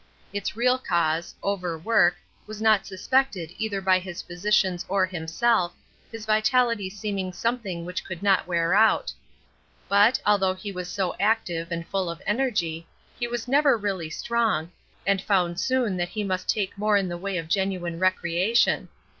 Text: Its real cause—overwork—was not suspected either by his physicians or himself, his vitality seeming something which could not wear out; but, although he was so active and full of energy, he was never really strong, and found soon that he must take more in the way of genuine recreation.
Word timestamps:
Its 0.33 0.55
real 0.57 0.79
cause—overwork—was 0.79 2.59
not 2.59 2.87
suspected 2.87 3.51
either 3.59 3.79
by 3.79 3.99
his 3.99 4.23
physicians 4.23 4.83
or 4.89 5.05
himself, 5.05 5.73
his 6.11 6.25
vitality 6.25 6.89
seeming 6.89 7.31
something 7.31 7.85
which 7.85 8.03
could 8.03 8.23
not 8.23 8.47
wear 8.47 8.73
out; 8.73 9.13
but, 9.87 10.19
although 10.25 10.55
he 10.55 10.71
was 10.71 10.89
so 10.89 11.15
active 11.19 11.71
and 11.71 11.87
full 11.87 12.09
of 12.09 12.19
energy, 12.25 12.87
he 13.19 13.27
was 13.27 13.47
never 13.47 13.77
really 13.77 14.09
strong, 14.09 14.71
and 15.05 15.21
found 15.21 15.59
soon 15.59 15.97
that 15.97 16.09
he 16.09 16.23
must 16.23 16.49
take 16.49 16.75
more 16.79 16.97
in 16.97 17.07
the 17.07 17.15
way 17.15 17.37
of 17.37 17.47
genuine 17.47 17.99
recreation. 17.99 18.89